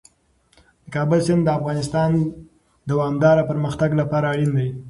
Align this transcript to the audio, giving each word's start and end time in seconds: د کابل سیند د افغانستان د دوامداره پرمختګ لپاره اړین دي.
د 0.83 0.85
کابل 0.95 1.19
سیند 1.27 1.41
د 1.45 1.49
افغانستان 1.59 2.09
د 2.21 2.23
دوامداره 2.89 3.43
پرمختګ 3.51 3.89
لپاره 4.01 4.25
اړین 4.33 4.51
دي. 4.57 4.69